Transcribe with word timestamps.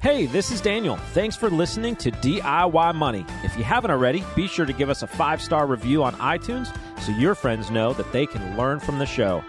Hey, 0.00 0.24
this 0.24 0.50
is 0.50 0.62
Daniel. 0.62 0.96
Thanks 1.12 1.36
for 1.36 1.50
listening 1.50 1.94
to 1.96 2.10
DIY 2.10 2.94
Money. 2.94 3.26
If 3.44 3.54
you 3.58 3.64
haven't 3.64 3.90
already, 3.90 4.24
be 4.34 4.48
sure 4.48 4.64
to 4.64 4.72
give 4.72 4.88
us 4.88 5.02
a 5.02 5.06
five 5.06 5.42
star 5.42 5.66
review 5.66 6.02
on 6.02 6.14
iTunes 6.14 6.74
so 7.02 7.12
your 7.12 7.34
friends 7.34 7.70
know 7.70 7.92
that 7.92 8.10
they 8.10 8.24
can 8.24 8.56
learn 8.56 8.80
from 8.80 8.98
the 8.98 9.04
show. 9.04 9.44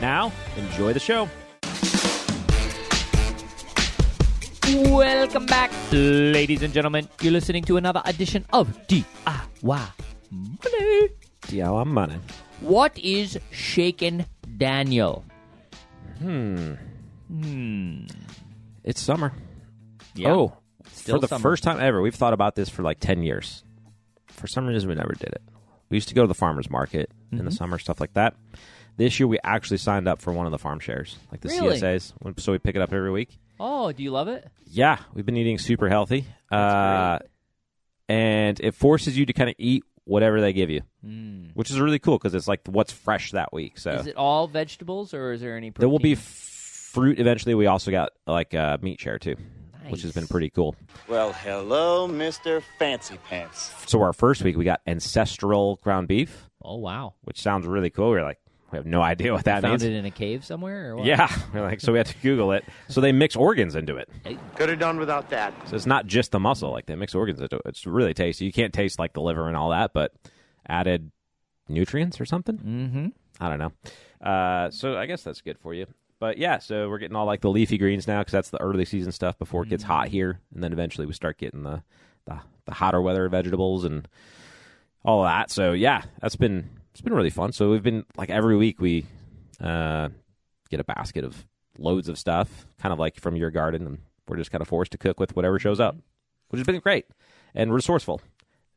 Now, 0.00 0.32
enjoy 0.56 0.92
the 0.92 0.98
show. 0.98 1.28
Welcome 4.92 5.46
back, 5.46 5.70
ladies 5.92 6.64
and 6.64 6.74
gentlemen. 6.74 7.08
You're 7.20 7.32
listening 7.32 7.62
to 7.66 7.76
another 7.76 8.02
edition 8.04 8.44
of 8.52 8.76
DIY 8.88 9.04
Money. 10.32 11.08
DIY 11.42 11.86
Money. 11.86 12.18
What 12.58 12.98
is 12.98 13.38
shaking 13.52 14.26
Daniel? 14.56 15.24
Hmm. 16.18 16.74
Hmm. 17.28 18.06
It's 18.82 19.00
summer. 19.00 19.32
Yeah. 20.14 20.32
Oh, 20.32 20.56
Still 20.92 21.16
for 21.16 21.20
the 21.20 21.28
summer. 21.28 21.42
first 21.42 21.62
time 21.62 21.78
ever, 21.80 22.00
we've 22.02 22.14
thought 22.14 22.32
about 22.32 22.54
this 22.56 22.68
for 22.68 22.82
like 22.82 22.98
10 23.00 23.22
years. 23.22 23.62
For 24.28 24.46
some 24.46 24.66
reason, 24.66 24.88
we 24.88 24.94
never 24.96 25.12
did 25.14 25.28
it. 25.30 25.42
We 25.90 25.96
used 25.96 26.08
to 26.08 26.14
go 26.14 26.22
to 26.22 26.28
the 26.28 26.34
farmer's 26.34 26.68
market 26.70 27.10
in 27.30 27.38
Mm-hmm. 27.38 27.46
the 27.46 27.52
summer, 27.52 27.78
stuff 27.78 28.00
like 28.00 28.12
that. 28.14 28.34
This 28.96 29.18
year, 29.20 29.26
we 29.26 29.38
actually 29.44 29.78
signed 29.78 30.06
up 30.08 30.20
for 30.20 30.32
one 30.32 30.44
of 30.46 30.52
the 30.52 30.58
farm 30.58 30.80
shares, 30.80 31.16
like 31.30 31.40
the 31.40 31.48
Really? 31.48 31.78
CSAs. 31.80 32.12
So 32.40 32.52
we 32.52 32.58
pick 32.58 32.76
it 32.76 32.82
up 32.82 32.92
every 32.92 33.10
week. 33.10 33.38
Oh, 33.60 33.90
do 33.92 34.02
you 34.02 34.10
love 34.10 34.28
it? 34.28 34.46
Yeah, 34.66 34.98
we've 35.14 35.24
been 35.24 35.36
eating 35.36 35.58
super 35.58 35.88
healthy. 35.88 36.26
Uh, 36.50 37.20
and 38.08 38.58
it 38.60 38.74
forces 38.74 39.16
you 39.16 39.24
to 39.26 39.32
kind 39.32 39.48
of 39.48 39.56
eat 39.58 39.84
whatever 40.04 40.40
they 40.40 40.52
give 40.52 40.68
you, 40.68 40.82
which 41.54 41.70
is 41.70 41.78
really 41.80 41.98
cool 42.00 42.18
because 42.18 42.34
it's 42.34 42.48
like 42.48 42.60
what's 42.66 42.92
fresh 42.92 43.30
that 43.32 43.52
week. 43.52 43.78
So 43.78 43.92
Is 43.92 44.06
it 44.08 44.16
all 44.16 44.48
vegetables 44.48 45.14
or 45.14 45.32
is 45.32 45.40
there 45.40 45.56
any 45.56 45.70
protein? 45.70 45.80
there 45.80 45.88
will 45.88 45.98
be 46.00 46.12
f- 46.12 46.18
fruit 46.92 47.18
eventually. 47.20 47.54
We 47.54 47.66
also 47.66 47.90
got 47.90 48.10
like 48.26 48.52
a 48.54 48.78
meat 48.82 49.00
share 49.00 49.18
too, 49.18 49.36
which 49.92 50.02
has 50.02 50.12
been 50.12 50.26
pretty 50.26 50.50
cool. 50.50 50.74
Well, 51.06 51.32
hello, 51.32 52.08
Mr. 52.08 52.62
Fancy 52.78 53.18
Pants. 53.28 53.70
So 53.86 54.00
our 54.02 54.12
first 54.12 54.42
week 54.42 54.56
we 54.56 54.64
got 54.64 54.80
ancestral 54.86 55.76
ground 55.76 56.08
beef, 56.08 56.48
Oh, 56.62 56.76
wow. 56.78 57.14
which 57.22 57.40
sounds 57.40 57.66
really 57.66 57.90
cool. 57.90 58.10
We 58.10 58.18
are 58.18 58.24
like, 58.24 58.38
we 58.72 58.78
have 58.78 58.86
no 58.86 59.02
idea 59.02 59.32
what 59.34 59.44
that 59.44 59.60
Found 59.60 59.72
means. 59.72 59.82
it 59.82 59.92
in 59.92 60.06
a 60.06 60.10
cave 60.10 60.44
somewhere 60.46 60.90
or 60.92 60.96
what? 60.96 61.04
Yeah, 61.06 61.28
we're 61.54 61.60
like 61.60 61.80
so 61.80 61.92
we 61.92 61.98
had 61.98 62.06
to 62.06 62.16
Google 62.22 62.52
it. 62.52 62.64
So 62.88 63.02
they 63.02 63.12
mix 63.12 63.36
organs 63.36 63.74
into 63.76 63.98
it. 63.98 64.08
Could 64.56 64.70
have 64.70 64.78
done 64.78 64.98
without 64.98 65.28
that. 65.28 65.52
So 65.68 65.76
it's 65.76 65.84
not 65.84 66.06
just 66.06 66.32
the 66.32 66.40
muscle; 66.40 66.70
like 66.72 66.86
they 66.86 66.94
mix 66.94 67.14
organs 67.14 67.38
into 67.42 67.56
it. 67.56 67.62
It's 67.66 67.86
really 67.86 68.14
tasty. 68.14 68.46
You 68.46 68.52
can't 68.52 68.72
taste 68.72 68.98
like 68.98 69.12
the 69.12 69.20
liver 69.20 69.46
and 69.46 69.58
all 69.58 69.70
that, 69.70 69.92
but 69.92 70.14
added 70.66 71.10
nutrients 71.68 72.18
or 72.18 72.24
something. 72.24 72.56
Mm-hmm. 72.56 73.06
I 73.44 73.48
don't 73.50 73.58
know. 73.58 73.72
Uh, 74.26 74.70
so 74.70 74.96
I 74.96 75.04
guess 75.04 75.22
that's 75.22 75.42
good 75.42 75.58
for 75.58 75.74
you. 75.74 75.86
But 76.22 76.38
yeah, 76.38 76.60
so 76.60 76.88
we're 76.88 76.98
getting 76.98 77.16
all 77.16 77.26
like 77.26 77.40
the 77.40 77.50
leafy 77.50 77.76
greens 77.78 78.06
now 78.06 78.20
because 78.20 78.30
that's 78.30 78.50
the 78.50 78.62
early 78.62 78.84
season 78.84 79.10
stuff 79.10 79.36
before 79.40 79.64
it 79.64 79.70
gets 79.70 79.82
hot 79.82 80.06
here, 80.06 80.38
and 80.54 80.62
then 80.62 80.72
eventually 80.72 81.04
we 81.04 81.14
start 81.14 81.36
getting 81.36 81.64
the 81.64 81.82
the, 82.26 82.38
the 82.64 82.74
hotter 82.74 83.02
weather 83.02 83.28
vegetables 83.28 83.84
and 83.84 84.06
all 85.04 85.24
of 85.24 85.28
that. 85.28 85.50
So 85.50 85.72
yeah, 85.72 86.02
that's 86.20 86.36
been 86.36 86.70
it's 86.92 87.00
been 87.00 87.12
really 87.12 87.28
fun. 87.28 87.50
So 87.50 87.72
we've 87.72 87.82
been 87.82 88.04
like 88.16 88.30
every 88.30 88.56
week 88.56 88.80
we 88.80 89.04
uh, 89.60 90.10
get 90.70 90.78
a 90.78 90.84
basket 90.84 91.24
of 91.24 91.44
loads 91.76 92.08
of 92.08 92.16
stuff, 92.16 92.66
kind 92.80 92.92
of 92.92 93.00
like 93.00 93.18
from 93.18 93.34
your 93.34 93.50
garden, 93.50 93.84
and 93.84 93.98
we're 94.28 94.36
just 94.36 94.52
kind 94.52 94.62
of 94.62 94.68
forced 94.68 94.92
to 94.92 94.98
cook 94.98 95.18
with 95.18 95.34
whatever 95.34 95.58
shows 95.58 95.80
up, 95.80 95.96
which 96.50 96.60
has 96.60 96.66
been 96.66 96.78
great 96.78 97.06
and 97.52 97.74
resourceful. 97.74 98.20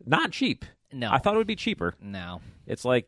Not 0.04 0.32
cheap. 0.32 0.66
No. 0.92 1.12
I 1.12 1.20
thought 1.20 1.36
it 1.36 1.38
would 1.38 1.46
be 1.46 1.56
cheaper. 1.56 1.94
No. 2.02 2.42
It's 2.66 2.86
like 2.86 3.08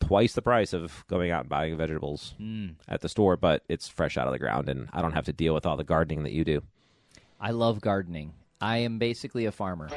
twice 0.00 0.32
the 0.34 0.42
price 0.42 0.72
of 0.72 1.04
going 1.08 1.30
out 1.30 1.40
and 1.42 1.48
buying 1.48 1.76
vegetables 1.76 2.34
Mm. 2.40 2.74
at 2.88 3.00
the 3.00 3.08
store, 3.08 3.36
but 3.36 3.62
it's 3.68 3.88
fresh 3.88 4.16
out 4.16 4.26
of 4.26 4.32
the 4.32 4.38
ground, 4.38 4.68
and 4.68 4.88
I 4.92 5.02
don't 5.02 5.12
have 5.12 5.24
to 5.26 5.32
deal 5.32 5.54
with 5.54 5.66
all 5.66 5.76
the 5.76 5.84
gardening 5.84 6.22
that 6.24 6.32
you 6.32 6.44
do. 6.44 6.62
I 7.40 7.50
love 7.52 7.80
gardening. 7.80 8.32
I 8.60 8.78
am 8.78 8.98
basically 8.98 9.44
a 9.46 9.52
farmer. 9.52 9.88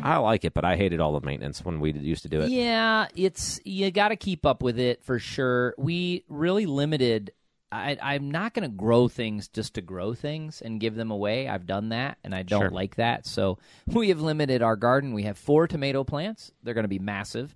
I 0.00 0.16
like 0.18 0.44
it, 0.44 0.54
but 0.54 0.64
I 0.64 0.76
hated 0.76 1.00
all 1.00 1.18
the 1.18 1.24
maintenance 1.26 1.64
when 1.64 1.80
we 1.80 1.92
used 1.92 2.22
to 2.22 2.28
do 2.28 2.40
it. 2.40 2.50
Yeah, 2.50 3.08
it's 3.14 3.60
you 3.64 3.90
got 3.90 4.08
to 4.08 4.16
keep 4.16 4.46
up 4.46 4.62
with 4.62 4.78
it 4.78 5.02
for 5.02 5.18
sure. 5.18 5.74
We 5.76 6.24
really 6.28 6.66
limited. 6.66 7.32
I, 7.70 7.98
I'm 8.00 8.30
not 8.30 8.54
going 8.54 8.62
to 8.70 8.74
grow 8.74 9.08
things 9.08 9.48
just 9.48 9.74
to 9.74 9.82
grow 9.82 10.14
things 10.14 10.62
and 10.62 10.80
give 10.80 10.94
them 10.94 11.10
away. 11.10 11.48
I've 11.48 11.66
done 11.66 11.90
that, 11.90 12.16
and 12.24 12.34
I 12.34 12.42
don't 12.42 12.62
Sure. 12.62 12.70
like 12.70 12.96
that. 12.96 13.26
So 13.26 13.58
we 13.86 14.08
have 14.08 14.20
limited 14.22 14.62
our 14.62 14.76
garden. 14.76 15.12
We 15.12 15.24
have 15.24 15.36
four 15.36 15.66
tomato 15.66 16.04
plants. 16.04 16.52
They're 16.62 16.74
going 16.74 16.84
to 16.84 16.88
be 16.88 16.98
massive. 17.00 17.54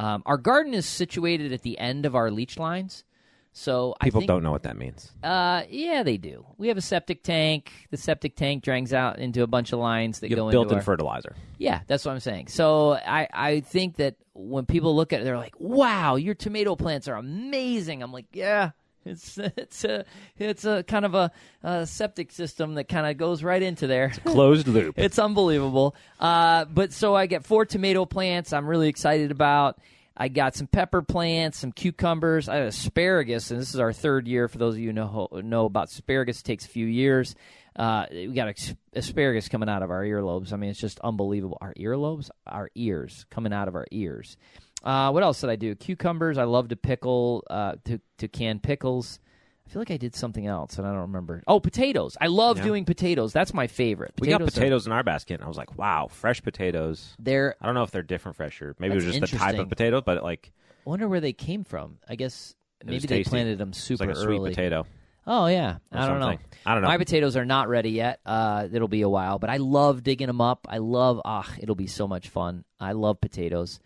Um, 0.00 0.22
our 0.26 0.38
garden 0.38 0.72
is 0.74 0.86
situated 0.86 1.52
at 1.52 1.62
the 1.62 1.78
end 1.78 2.06
of 2.06 2.14
our 2.14 2.30
leach 2.30 2.58
lines. 2.58 3.04
So 3.52 3.96
I 4.00 4.04
People 4.04 4.20
think, 4.20 4.28
don't 4.28 4.42
know 4.44 4.52
what 4.52 4.62
that 4.62 4.76
means. 4.76 5.10
Uh, 5.24 5.62
yeah, 5.68 6.04
they 6.04 6.16
do. 6.16 6.46
We 6.56 6.68
have 6.68 6.76
a 6.76 6.80
septic 6.82 7.24
tank. 7.24 7.72
The 7.90 7.96
septic 7.96 8.36
tank 8.36 8.62
drains 8.62 8.92
out 8.92 9.18
into 9.18 9.42
a 9.42 9.46
bunch 9.48 9.72
of 9.72 9.80
lines 9.80 10.20
that 10.20 10.30
You 10.30 10.36
go 10.36 10.50
built-in 10.50 10.76
our, 10.78 10.82
fertilizer. 10.82 11.34
yeah, 11.58 11.80
that's 11.88 12.04
what 12.04 12.12
I'm 12.12 12.20
saying. 12.20 12.46
So 12.46 12.92
I, 12.92 13.26
I 13.32 13.60
think 13.60 13.96
that 13.96 14.14
when 14.34 14.66
people 14.66 14.94
look 14.94 15.12
at 15.12 15.20
it, 15.20 15.24
they're 15.24 15.36
like, 15.36 15.54
"Wow, 15.58 16.14
your 16.14 16.34
tomato 16.34 16.76
plants 16.76 17.08
are 17.08 17.16
amazing." 17.16 18.02
I'm 18.04 18.12
like, 18.12 18.26
"Yeah, 18.32 18.70
it's 19.04 19.38
it's 19.56 19.84
a 19.84 20.04
it's 20.38 20.64
a 20.64 20.82
kind 20.82 21.04
of 21.04 21.14
a, 21.14 21.30
a 21.62 21.86
septic 21.86 22.32
system 22.32 22.74
that 22.74 22.84
kind 22.84 23.06
of 23.06 23.16
goes 23.16 23.42
right 23.42 23.62
into 23.62 23.86
there." 23.86 24.10
Closed 24.24 24.68
loop. 24.68 24.94
it's 24.98 25.18
unbelievable. 25.18 25.94
Uh, 26.18 26.64
but 26.66 26.92
so 26.92 27.14
I 27.14 27.26
get 27.26 27.44
four 27.44 27.64
tomato 27.64 28.04
plants. 28.04 28.52
I'm 28.52 28.66
really 28.66 28.88
excited 28.88 29.30
about. 29.30 29.78
I 30.16 30.28
got 30.28 30.54
some 30.54 30.66
pepper 30.66 31.00
plants, 31.00 31.58
some 31.58 31.72
cucumbers, 31.72 32.46
I 32.46 32.56
have 32.56 32.66
asparagus, 32.66 33.50
and 33.50 33.58
this 33.58 33.72
is 33.72 33.80
our 33.80 33.92
third 33.92 34.28
year. 34.28 34.48
For 34.48 34.58
those 34.58 34.74
of 34.74 34.80
you 34.80 34.88
who 34.88 34.92
know 34.92 35.28
know 35.32 35.64
about 35.64 35.88
asparagus, 35.88 36.40
it 36.40 36.44
takes 36.44 36.66
a 36.66 36.68
few 36.68 36.86
years. 36.86 37.34
Uh, 37.74 38.04
we 38.10 38.26
got 38.26 38.54
asparagus 38.92 39.48
coming 39.48 39.68
out 39.68 39.82
of 39.82 39.90
our 39.90 40.04
earlobes. 40.04 40.52
I 40.52 40.56
mean, 40.56 40.68
it's 40.68 40.80
just 40.80 41.00
unbelievable. 41.00 41.56
Our 41.62 41.72
earlobes, 41.74 42.28
our 42.46 42.70
ears 42.74 43.24
coming 43.30 43.54
out 43.54 43.68
of 43.68 43.74
our 43.74 43.86
ears. 43.90 44.36
Uh, 44.82 45.10
what 45.10 45.22
else 45.22 45.40
did 45.40 45.50
I 45.50 45.56
do? 45.56 45.74
Cucumbers. 45.74 46.38
I 46.38 46.44
love 46.44 46.68
to 46.68 46.76
pickle, 46.76 47.44
uh, 47.50 47.74
to 47.84 48.00
to 48.18 48.28
can 48.28 48.58
pickles. 48.60 49.18
I 49.66 49.72
feel 49.72 49.80
like 49.80 49.90
I 49.92 49.98
did 49.98 50.16
something 50.16 50.46
else, 50.46 50.78
and 50.78 50.86
I 50.86 50.90
don't 50.90 51.02
remember. 51.02 51.44
Oh, 51.46 51.60
potatoes. 51.60 52.16
I 52.20 52.26
love 52.26 52.58
Yeah. 52.58 52.64
doing 52.64 52.84
potatoes. 52.84 53.32
That's 53.32 53.54
my 53.54 53.68
favorite. 53.68 54.14
we 54.20 54.26
got 54.28 54.42
are- 54.42 54.46
potatoes 54.46 54.86
in 54.86 54.92
our 54.92 55.04
basket, 55.04 55.34
and 55.34 55.44
I 55.44 55.48
was 55.48 55.56
like, 55.56 55.78
"Wow, 55.78 56.08
fresh 56.10 56.42
potatoes." 56.42 57.14
they're 57.18 57.54
I 57.60 57.66
don't 57.66 57.74
know 57.74 57.82
if 57.84 57.90
they're 57.90 58.02
different 58.02 58.36
fresh 58.36 58.60
or 58.62 58.74
maybe 58.78 58.92
it 58.92 58.96
was 58.96 59.04
just 59.04 59.20
the 59.20 59.38
type 59.38 59.58
of 59.58 59.68
potato, 59.68 60.00
but 60.00 60.22
like 60.22 60.52
I 60.86 60.90
wonder 60.90 61.08
where 61.08 61.20
they 61.20 61.32
came 61.32 61.62
from. 61.64 61.98
I 62.08 62.16
guess 62.16 62.54
maybe 62.84 63.06
they 63.06 63.22
planted 63.22 63.58
them 63.58 63.72
super 63.72 64.06
like 64.06 64.16
a 64.16 64.18
sweet 64.18 64.38
early. 64.38 64.50
potato. 64.50 64.86
Oh 65.26 65.46
yeah, 65.46 65.76
I 65.92 66.08
don't 66.08 66.18
know. 66.18 66.38
I 66.66 66.72
don't 66.72 66.82
know. 66.82 66.88
My 66.88 66.96
potatoes 66.96 67.36
are 67.36 67.44
not 67.44 67.68
ready 67.68 67.90
yet. 67.90 68.18
Uh, 68.26 68.66
it'll 68.72 68.88
be 68.88 69.02
a 69.02 69.08
while, 69.08 69.38
but 69.38 69.50
I 69.50 69.58
love 69.58 70.02
digging 70.02 70.26
them 70.26 70.40
up. 70.40 70.66
I 70.68 70.78
love 70.78 71.20
ah, 71.24 71.48
it'll 71.60 71.74
be 71.76 71.86
so 71.86 72.08
much 72.08 72.30
fun. 72.30 72.64
I 72.80 72.92
love 72.92 73.20
potatoes. 73.20 73.78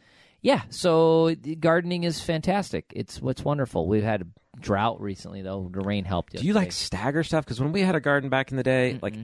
Yeah, 0.45 0.61
so 0.69 1.35
gardening 1.59 2.05
is 2.05 2.21
fantastic. 2.21 2.93
It's 2.95 3.19
what's 3.21 3.43
wonderful. 3.43 3.89
We've 3.89 4.03
had 4.03 4.21
a 4.23 4.27
drought 4.61 5.01
recently 5.01 5.41
though. 5.41 5.71
The 5.73 5.81
rain 5.81 6.05
helped. 6.05 6.35
Do 6.37 6.45
you 6.47 6.53
like 6.53 6.71
stagger 6.71 7.25
stuff? 7.25 7.47
Because 7.47 7.61
when 7.61 7.73
we 7.73 7.81
had 7.81 7.95
a 7.95 8.01
garden 8.01 8.29
back 8.29 8.51
in 8.51 8.59
the 8.59 8.63
day, 8.63 8.99
like 9.01 9.15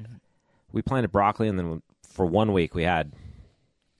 we 0.73 0.81
planted 0.81 1.13
broccoli, 1.13 1.49
and 1.49 1.59
then 1.59 1.83
for 2.09 2.25
one 2.25 2.55
week 2.55 2.75
we 2.75 2.85
had 2.85 3.13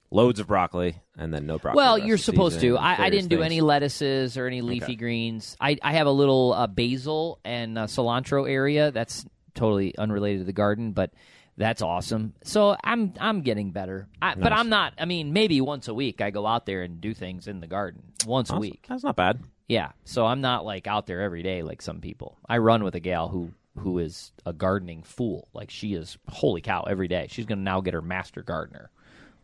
loads 0.09 0.39
of 0.39 0.47
broccoli, 0.47 0.95
and 1.15 1.31
then 1.31 1.45
no 1.45 1.59
broccoli. 1.59 1.77
Well, 1.77 1.93
the 1.93 1.99
rest 2.01 2.07
you're 2.07 2.15
of 2.15 2.19
the 2.21 2.23
supposed 2.25 2.55
season, 2.55 2.69
to. 2.71 2.77
I, 2.77 2.93
I 2.93 2.95
various 2.95 3.11
didn't 3.11 3.29
do 3.29 3.35
things. 3.37 3.45
any 3.45 3.61
lettuces 3.61 4.35
or 4.35 4.47
any 4.47 4.61
leafy 4.61 4.83
Okay. 4.85 4.95
greens. 4.95 5.55
I, 5.61 5.77
I 5.83 5.93
have 5.93 6.07
a 6.07 6.11
little 6.11 6.53
uh, 6.53 6.65
basil 6.65 7.39
and 7.45 7.77
uh, 7.77 7.85
cilantro 7.85 8.49
area. 8.49 8.89
That's 8.89 9.25
totally 9.53 9.95
unrelated 9.95 10.39
to 10.41 10.45
the 10.45 10.53
garden, 10.53 10.93
but 10.93 11.13
that's 11.57 11.81
awesome. 11.81 12.33
So 12.43 12.75
I'm 12.83 13.13
I'm 13.19 13.41
getting 13.41 13.71
better. 13.71 14.07
I, 14.21 14.35
But 14.35 14.53
I'm 14.53 14.69
not. 14.69 14.93
I 14.97 15.05
mean, 15.05 15.33
maybe 15.33 15.59
once 15.61 15.87
a 15.87 15.93
week 15.93 16.21
I 16.21 16.29
go 16.31 16.45
out 16.47 16.65
there 16.65 16.81
and 16.83 16.99
do 17.01 17.13
things 17.13 17.47
in 17.47 17.59
the 17.59 17.67
garden. 17.67 18.03
Once 18.25 18.49
a 18.49 18.57
week. 18.57 18.85
That's 18.87 19.03
not 19.03 19.15
bad. 19.15 19.39
Yeah. 19.67 19.91
So 20.05 20.25
I'm 20.25 20.41
not 20.41 20.65
like 20.65 20.87
out 20.87 21.07
there 21.07 21.21
every 21.21 21.43
day 21.43 21.61
like 21.63 21.81
some 21.81 22.01
people. 22.01 22.37
I 22.47 22.57
run 22.57 22.83
with 22.83 22.95
a 22.95 22.99
gal 22.99 23.27
who 23.29 23.51
who 23.77 23.99
is 23.99 24.31
a 24.45 24.51
gardening 24.53 25.03
fool. 25.03 25.47
Like 25.53 25.69
she 25.69 25.93
is 25.93 26.17
holy 26.27 26.61
cow 26.61 26.83
every 26.83 27.07
day. 27.07 27.27
She's 27.29 27.45
going 27.45 27.59
to 27.59 27.63
now 27.63 27.79
get 27.81 27.93
her 27.93 28.01
master 28.01 28.41
gardener, 28.43 28.89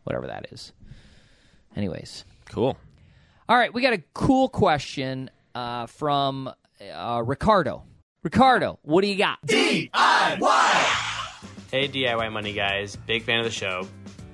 whatever 0.04 0.26
that 0.26 0.48
is. 0.52 0.72
Anyways, 1.76 2.24
Cool. 2.46 2.76
all 3.48 3.56
right, 3.56 3.72
we 3.72 3.80
got 3.82 3.92
a 3.94 4.02
cool 4.14 4.48
question 4.48 5.30
uh, 5.54 5.86
from 5.86 6.50
uh, 6.92 7.22
Ricardo. 7.24 7.84
Ricardo, 8.22 8.78
what 8.82 9.02
do 9.02 9.08
you 9.08 9.16
got? 9.16 9.38
Hey, 11.70 11.86
DIY 11.86 12.32
Money 12.32 12.54
guys, 12.54 12.96
big 12.96 13.24
fan 13.24 13.40
of 13.40 13.44
the 13.44 13.50
show. 13.50 13.86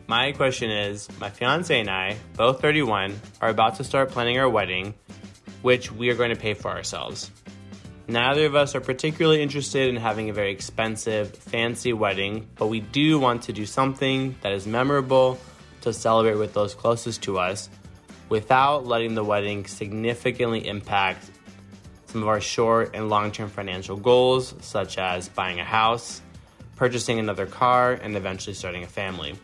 My 0.06 0.31
question 0.31 0.70
is 0.70 1.08
My 1.19 1.31
fiance 1.31 1.81
and 1.81 1.90
I, 1.90 2.16
both 2.36 2.60
31, 2.60 3.20
are 3.40 3.48
about 3.48 3.75
to 3.78 3.82
start 3.82 4.10
planning 4.10 4.38
our 4.38 4.48
wedding, 4.48 4.94
which 5.62 5.90
we 5.90 6.10
are 6.10 6.14
going 6.14 6.31
to 6.31 6.36
pay 6.36 6.54
for 6.54 6.70
ourselves. 6.70 7.32
Neither 8.06 8.46
of 8.46 8.54
us 8.54 8.76
are 8.76 8.81
particularly 8.81 9.42
interested 9.42 9.88
in 9.88 9.96
having 9.96 10.31
a 10.31 10.32
very 10.32 10.52
expensive, 10.52 11.34
fancy 11.34 11.92
wedding, 11.92 12.48
but 12.54 12.69
we 12.69 12.78
do 12.78 13.19
want 13.19 13.42
to 13.42 13.52
do 13.52 13.66
something 13.66 14.36
that 14.42 14.52
is 14.52 14.64
memorable 14.64 15.36
to 15.81 15.92
celebrate 15.92 16.36
with 16.36 16.54
those 16.54 16.72
closest 16.72 17.25
to 17.25 17.40
us 17.40 17.69
without 18.28 18.86
letting 18.86 19.16
the 19.16 19.25
wedding 19.25 19.66
significantly 19.66 20.64
impact 20.69 21.32
some 22.06 22.22
of 22.22 22.28
our 22.28 22.40
short 22.40 22.94
and 22.94 23.08
long 23.08 23.32
term 23.32 23.48
financial 23.48 23.96
goals, 23.96 24.54
such 24.60 24.98
as 24.98 25.28
buying 25.28 25.58
a 25.58 25.64
house, 25.64 26.20
purchasing 26.76 27.18
another 27.18 27.46
car, 27.46 27.92
and 27.92 28.16
eventually 28.16 28.54
starting 28.54 28.84
a 28.84 28.86
family. 28.86 29.34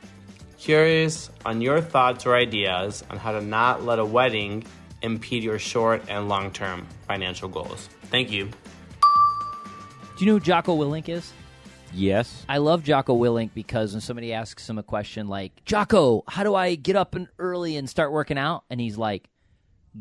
Curious 0.58 1.30
on 1.46 1.60
your 1.60 1.80
thoughts 1.80 2.26
or 2.26 2.34
ideas 2.36 3.02
on 3.10 3.16
how 3.16 3.32
to 3.32 3.40
not 3.40 3.84
let 3.84 3.98
a 3.98 4.04
wedding 4.04 4.64
impede 5.02 5.42
your 5.42 5.58
short 5.58 6.02
and 6.08 6.28
long 6.28 6.50
term 6.50 6.86
financial 7.06 7.48
goals. 7.48 7.88
Thank 8.04 8.30
you. 8.30 8.46
Do 8.46 10.24
you 10.24 10.26
know 10.26 10.32
who 10.34 10.40
Jocko 10.40 10.76
Willink 10.76 11.08
is? 11.08 11.32
Yes. 11.92 12.44
I 12.48 12.58
love 12.58 12.84
Jocko 12.84 13.16
Willink 13.16 13.50
because 13.54 13.92
when 13.92 14.00
somebody 14.00 14.32
asks 14.32 14.68
him 14.68 14.78
a 14.78 14.82
question 14.82 15.28
like, 15.28 15.64
Jocko, 15.64 16.24
how 16.28 16.44
do 16.44 16.54
I 16.54 16.74
get 16.74 16.94
up 16.94 17.14
and 17.14 17.26
early 17.38 17.76
and 17.76 17.88
start 17.88 18.12
working 18.12 18.38
out? 18.38 18.64
And 18.70 18.80
he's 18.80 18.98
like, 18.98 19.28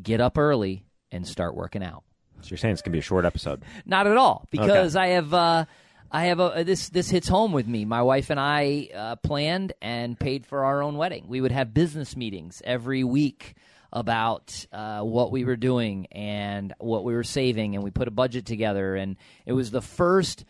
get 0.02 0.22
up 0.22 0.38
early 0.38 0.86
and 1.12 1.28
start 1.28 1.56
working 1.56 1.84
out. 1.84 2.04
So 2.42 2.50
you're 2.50 2.58
saying 2.58 2.74
it's 2.74 2.82
gonna 2.82 2.94
be 2.94 3.00
a 3.00 3.02
short 3.02 3.26
episode. 3.26 3.64
Not 3.86 4.08
at 4.08 4.18
all, 4.18 4.46
because 4.52 4.96
I 4.96 5.08
have 5.08 5.34
uh, 5.34 5.66
I 6.12 6.26
have 6.26 6.40
a 6.40 6.64
this 6.64 6.90
this 6.90 7.10
hits 7.10 7.28
home 7.28 7.52
with 7.52 7.68
me. 7.68 7.86
My 7.86 8.02
wife 8.02 8.32
and 8.32 8.40
I 8.40 8.90
uh, 8.96 9.16
planned 9.18 9.74
and 9.82 10.20
paid 10.20 10.46
for 10.46 10.66
our 10.66 10.82
own 10.82 10.98
wedding. 10.98 11.26
We 11.28 11.40
would 11.40 11.52
have 11.52 11.74
business 11.74 12.16
meetings 12.16 12.64
every 12.66 13.04
week 13.04 13.54
about 13.94 14.66
uh, 14.72 15.02
what 15.02 15.32
we 15.32 15.44
were 15.46 15.56
doing 15.56 16.08
and 16.12 16.74
what 16.80 17.04
we 17.04 17.14
were 17.14 17.24
saving, 17.24 17.76
and 17.76 17.84
we 17.84 17.92
put 17.92 18.08
a 18.08 18.12
budget 18.12 18.46
together. 18.46 18.96
And 18.96 19.18
it 19.46 19.54
was 19.54 19.70
the 19.70 19.82
first 19.82 20.46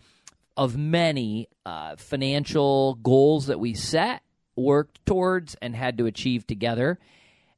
of 0.56 0.78
many 0.78 1.50
uh, 1.66 1.96
financial 1.98 2.96
goals 2.96 3.48
that 3.48 3.60
we 3.60 3.74
set, 3.74 4.22
worked 4.56 5.06
towards, 5.06 5.56
and 5.62 5.76
had 5.76 5.98
to 5.98 6.06
achieve 6.06 6.48
together. 6.48 7.00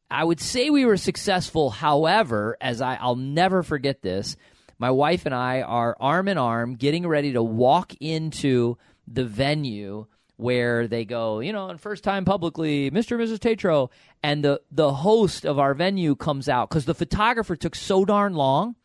I 0.09 0.23
would 0.23 0.39
say 0.39 0.69
we 0.69 0.85
were 0.85 0.97
successful. 0.97 1.69
However, 1.69 2.57
as 2.59 2.81
I, 2.81 2.95
I'll 2.95 3.15
never 3.15 3.63
forget 3.63 4.01
this, 4.01 4.35
my 4.81 4.89
wife 4.89 5.27
and 5.27 5.35
I 5.35 5.61
are 5.61 5.95
arm 5.99 6.27
in 6.27 6.39
arm 6.39 6.73
getting 6.73 7.07
ready 7.07 7.33
to 7.33 7.43
walk 7.43 7.93
into 7.99 8.79
the 9.07 9.23
venue 9.23 10.07
where 10.37 10.87
they 10.87 11.05
go, 11.05 11.39
you 11.39 11.53
know, 11.53 11.69
and 11.69 11.79
first 11.79 12.03
time 12.03 12.25
publicly, 12.25 12.89
Mr. 12.89 13.11
and 13.11 13.29
Mrs. 13.29 13.37
Tatro, 13.37 13.91
and 14.23 14.43
the 14.43 14.59
the 14.71 14.91
host 14.91 15.45
of 15.45 15.59
our 15.59 15.75
venue 15.75 16.15
comes 16.15 16.49
out 16.49 16.67
because 16.67 16.85
the 16.85 16.95
photographer 16.95 17.55
took 17.55 17.75
so 17.75 18.05
darn 18.05 18.33
long 18.33 18.75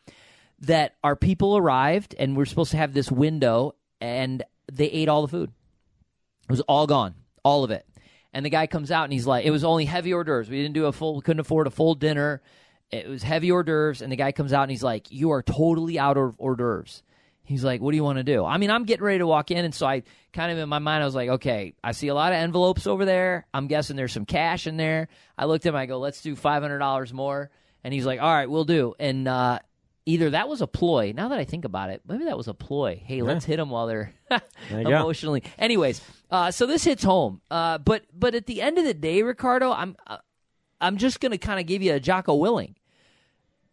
that 0.58 0.96
our 1.02 1.16
people 1.16 1.56
arrived 1.56 2.14
and 2.18 2.36
we're 2.36 2.44
supposed 2.44 2.72
to 2.72 2.76
have 2.76 2.92
this 2.92 3.10
window 3.10 3.74
and 3.98 4.42
they 4.70 4.88
ate 4.88 5.08
all 5.08 5.22
the 5.22 5.28
food. 5.28 5.50
It 6.42 6.52
was 6.52 6.60
all 6.60 6.86
gone, 6.86 7.14
all 7.42 7.64
of 7.64 7.70
it. 7.70 7.86
And 8.34 8.44
the 8.44 8.50
guy 8.50 8.66
comes 8.66 8.90
out 8.90 9.04
and 9.04 9.14
he's 9.14 9.26
like, 9.26 9.46
it 9.46 9.50
was 9.50 9.64
only 9.64 9.86
heavy 9.86 10.12
hors 10.12 10.24
d'oeuvres. 10.24 10.50
We 10.50 10.60
didn't 10.60 10.74
do 10.74 10.84
a 10.84 10.92
full, 10.92 11.22
couldn't 11.22 11.40
afford 11.40 11.66
a 11.66 11.70
full 11.70 11.94
dinner. 11.94 12.42
It 12.90 13.08
was 13.08 13.22
heavy 13.22 13.50
hors 13.50 13.64
d'oeuvres. 13.64 14.02
And 14.02 14.10
the 14.12 14.16
guy 14.16 14.32
comes 14.32 14.52
out 14.52 14.62
and 14.62 14.70
he's 14.70 14.82
like, 14.82 15.10
you 15.10 15.30
are 15.32 15.42
totally 15.42 15.98
out 15.98 16.16
of 16.16 16.36
hors 16.38 16.56
d'oeuvres. 16.56 17.02
He's 17.42 17.62
like, 17.62 17.80
what 17.80 17.92
do 17.92 17.96
you 17.96 18.02
want 18.04 18.18
to 18.18 18.24
do? 18.24 18.44
I 18.44 18.58
mean, 18.58 18.70
I'm 18.70 18.84
getting 18.84 19.04
ready 19.04 19.18
to 19.18 19.26
walk 19.26 19.50
in. 19.52 19.64
And 19.64 19.72
so 19.74 19.86
I 19.86 20.02
kind 20.32 20.50
of 20.50 20.58
in 20.58 20.68
my 20.68 20.80
mind, 20.80 21.02
I 21.02 21.06
was 21.06 21.14
like, 21.14 21.28
okay, 21.28 21.74
I 21.82 21.92
see 21.92 22.08
a 22.08 22.14
lot 22.14 22.32
of 22.32 22.38
envelopes 22.38 22.88
over 22.88 23.04
there. 23.04 23.46
I'm 23.54 23.68
guessing 23.68 23.94
there's 23.96 24.12
some 24.12 24.24
cash 24.26 24.66
in 24.66 24.76
there. 24.76 25.06
I 25.38 25.44
looked 25.44 25.64
at 25.64 25.68
him, 25.70 25.76
I 25.76 25.86
go, 25.86 25.98
let's 26.00 26.22
do 26.22 26.34
$500 26.34 27.12
more. 27.12 27.50
And 27.84 27.94
he's 27.94 28.04
like, 28.04 28.20
all 28.20 28.32
right, 28.32 28.50
we'll 28.50 28.64
do. 28.64 28.94
And, 28.98 29.28
uh, 29.28 29.60
Either 30.08 30.30
that 30.30 30.48
was 30.48 30.60
a 30.60 30.68
ploy. 30.68 31.12
Now 31.16 31.30
that 31.30 31.38
I 31.40 31.44
think 31.44 31.64
about 31.64 31.90
it, 31.90 32.00
maybe 32.06 32.26
that 32.26 32.36
was 32.36 32.46
a 32.46 32.54
ploy. 32.54 33.02
Hey, 33.04 33.22
let's 33.22 33.44
hit 33.44 33.56
them 33.56 33.70
while 33.70 33.88
they're 33.88 34.14
you 34.30 34.84
go. 34.84 34.90
emotionally. 34.90 35.42
Anyways, 35.58 36.00
uh, 36.30 36.52
so 36.52 36.64
this 36.66 36.84
hits 36.84 37.02
home. 37.02 37.40
Uh, 37.50 37.78
but 37.78 38.04
but 38.16 38.36
at 38.36 38.46
the 38.46 38.62
end 38.62 38.78
of 38.78 38.84
the 38.84 38.94
day, 38.94 39.22
Ricardo, 39.22 39.72
I'm 39.72 39.96
uh, 40.06 40.18
I'm 40.80 40.96
just 40.96 41.20
going 41.20 41.32
to 41.32 41.38
kind 41.38 41.60
of 41.60 41.66
give 41.66 41.82
you 41.82 41.94
a 41.94 42.00
Jocko 42.00 42.38
Willink. 42.38 42.74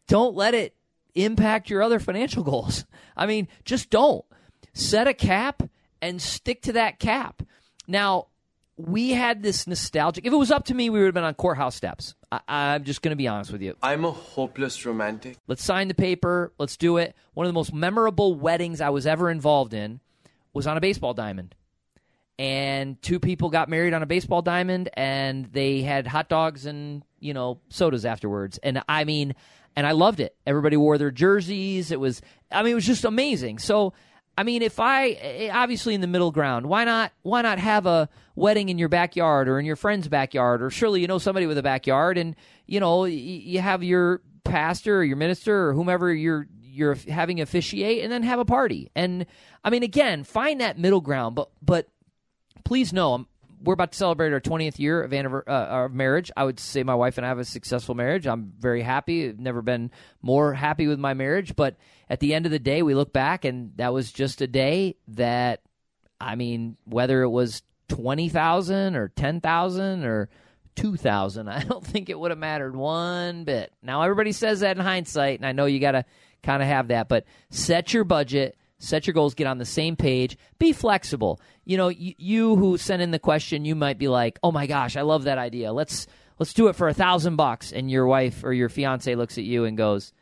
Don't 0.08 0.36
let 0.36 0.54
it 0.54 0.76
impact 1.16 1.70
your 1.70 1.82
other 1.82 2.00
financial 2.00 2.44
goals. 2.44 2.86
I 3.16 3.26
mean, 3.26 3.48
just 3.66 3.90
don't 3.90 4.26
set 4.74 5.08
a 5.08 5.14
cap 5.14 5.64
and 6.02 6.22
stick 6.22 6.62
to 6.64 6.74
that 6.74 7.00
cap. 7.00 7.44
Now, 7.88 8.28
we 8.76 9.12
had 9.12 9.44
this 9.44 9.68
nostalgic. 9.68 10.26
If 10.26 10.34
it 10.34 10.38
was 10.38 10.52
up 10.52 10.66
to 10.66 10.74
me, 10.74 10.90
we 10.90 11.00
would 11.00 11.06
have 11.06 11.14
been 11.14 11.24
on 11.24 11.36
courthouse 11.36 11.76
steps. 11.76 12.16
I, 12.32 12.40
I'm 12.48 12.84
just 12.84 13.02
going 13.02 13.12
to 13.12 13.16
be 13.16 13.28
honest 13.28 13.52
with 13.52 13.62
you. 13.62 13.76
I'm 13.84 14.04
a 14.04 14.12
hopeless 14.12 14.86
romantic. 14.86 15.38
Let's 15.48 15.64
sign 15.64 15.88
the 15.88 15.94
paper. 15.94 16.54
Let's 16.58 16.76
do 16.76 16.98
it. 16.98 17.16
One 17.34 17.46
of 17.46 17.50
the 17.50 17.54
most 17.54 17.74
memorable 17.74 18.36
weddings 18.36 18.82
I 18.82 18.90
was 18.90 19.06
ever 19.06 19.30
involved 19.30 19.74
in 19.74 20.00
was 20.54 20.66
on 20.66 20.76
a 20.78 20.82
baseball 20.82 21.14
diamond. 21.14 21.56
And 22.40 23.02
two 23.02 23.20
people 23.20 23.50
got 23.50 23.70
married 23.70 23.94
on 23.94 24.02
a 24.02 24.08
baseball 24.08 24.42
diamond 24.42 24.90
and 24.94 25.46
they 25.52 25.82
had 25.82 26.08
hot 26.08 26.30
dogs 26.30 26.66
and, 26.66 27.04
you 27.20 27.34
know, 27.34 27.60
sodas 27.70 28.06
afterwards. 28.06 28.60
And 28.64 28.82
I 28.90 29.04
mean, 29.04 29.36
and 29.76 29.86
I 29.86 29.92
loved 29.92 30.20
it. 30.20 30.36
Everybody 30.46 30.78
wore 30.78 30.98
their 30.98 31.12
jerseys. 31.12 31.92
It 31.92 32.00
was, 32.00 32.22
I 32.52 32.64
mean, 32.64 32.72
it 32.72 32.76
was 32.76 32.86
just 32.86 33.06
amazing. 33.06 33.60
So, 33.60 33.94
I 34.38 34.44
mean, 34.44 34.62
if 34.64 34.80
I 34.80 35.50
obviously 35.54 35.94
in 35.94 36.02
the 36.02 36.08
middle 36.08 36.32
ground, 36.32 36.66
why 36.66 36.86
not? 36.86 37.12
Why 37.22 37.44
not 37.44 37.60
have 37.60 37.86
a 37.86 38.10
wedding 38.36 38.70
in 38.70 38.80
your 38.80 38.90
backyard 38.90 39.48
or 39.48 39.60
in 39.60 39.66
your 39.66 39.76
friend's 39.76 40.08
backyard, 40.08 40.64
or 40.64 40.72
surely 40.72 41.02
you 41.02 41.08
know 41.08 41.20
somebody 41.20 41.46
with 41.46 41.58
a 41.58 41.64
backyard, 41.64 42.18
and 42.18 42.36
you 42.66 42.80
know 42.80 43.06
you 43.06 43.62
have 43.62 43.84
your 43.84 44.22
pastor 44.44 45.00
or 45.00 45.04
your 45.04 45.18
minister 45.18 45.70
or 45.70 45.74
whomever 45.74 46.12
you're 46.12 46.48
you're 46.62 46.96
having 47.08 47.42
officiate, 47.42 48.04
and 48.04 48.12
then 48.12 48.24
have 48.24 48.40
a 48.40 48.46
party. 48.46 48.90
And 48.96 49.28
I 49.64 49.70
mean, 49.70 49.84
again, 49.84 50.24
find 50.24 50.62
that 50.62 50.80
middle 50.80 51.02
ground, 51.02 51.36
but 51.36 51.52
but 51.62 51.88
please 52.64 52.94
know, 52.94 53.14
I'm, 53.14 53.28
we're 53.64 53.74
about 53.74 53.94
to 53.94 53.98
celebrate 53.98 54.34
our 54.34 54.42
20th 54.42 54.78
year 54.78 55.04
of, 55.04 55.14
uh, 55.48 55.88
marriage. 55.90 56.32
I 56.36 56.44
would 56.44 56.60
say 56.60 56.84
my 56.84 56.96
wife 56.96 57.18
and 57.18 57.26
I 57.26 57.30
have 57.30 57.40
a 57.40 57.46
successful 57.46 57.96
marriage. 57.96 58.28
I'm 58.28 58.52
very 58.60 58.82
happy. 58.82 59.30
I've 59.30 59.40
never 59.40 59.62
been 59.62 59.92
more 60.22 60.54
happy 60.54 60.88
with 60.88 61.00
my 61.00 61.14
marriage. 61.14 61.56
But 61.56 61.78
at 62.10 62.20
the 62.20 62.34
end 62.34 62.46
of 62.46 62.52
the 62.52 62.60
day, 62.60 62.82
we 62.82 62.94
look 62.94 63.14
back 63.14 63.46
and 63.46 63.72
that 63.78 63.94
was 63.94 64.12
just 64.12 64.42
a 64.42 64.48
day 64.48 64.98
that, 65.10 65.62
I 66.20 66.36
mean, 66.36 66.78
whether 66.86 67.22
it 67.24 67.30
was 67.30 67.64
20,000 67.88 68.96
or 68.96 69.10
10,000 69.10 70.04
or 70.04 70.30
2,000, 70.76 71.48
I 71.50 71.64
don't 71.64 71.86
think 71.86 72.10
it 72.10 72.20
would 72.20 72.32
have 72.32 72.40
mattered 72.40 72.76
one 72.76 73.46
bit. 73.46 73.72
Now, 73.82 74.02
everybody 74.02 74.34
says 74.34 74.60
that 74.60 74.76
in 74.76 74.84
hindsight, 74.84 75.40
and 75.40 75.46
I 75.46 75.54
know 75.54 75.66
you 75.66 75.80
got 75.80 75.92
to 75.92 76.06
kind 76.42 76.62
of 76.62 76.68
have 76.68 76.90
that, 76.90 77.08
but 77.08 77.26
set 77.50 77.94
your 77.94 78.04
budget 78.04 78.58
set 78.84 79.08
your 79.08 79.14
goals, 79.14 79.34
get 79.34 79.48
on 79.48 79.58
the 79.58 79.66
same 79.66 79.96
page, 79.96 80.38
be 80.60 80.74
flexible. 80.74 81.40
You 81.66 81.78
know, 81.78 81.88
you, 81.88 82.14
you 82.18 82.56
who 82.56 82.78
sent 82.78 83.02
in 83.02 83.12
the 83.12 83.20
question, 83.20 83.66
you 83.66 83.76
might 83.76 83.98
be 83.98 84.08
like, 84.08 84.40
"Oh 84.44 84.52
my 84.52 84.68
gosh, 84.68 84.98
I 84.98 85.02
love 85.02 85.24
that 85.24 85.38
idea. 85.38 85.72
Let's 85.72 86.08
let's 86.40 86.54
do 86.54 86.68
it 86.68 86.76
for 86.76 86.88
a 86.88 86.94
thousand 86.94 87.38
bucks." 87.38 87.72
And 87.72 87.90
your 87.90 88.06
wife 88.06 88.44
or 88.44 88.54
your 88.54 88.70
fiance 88.70 89.16
looks 89.16 89.38
at 89.38 89.44
you 89.44 89.66
and 89.66 89.78
goes, 89.78 90.14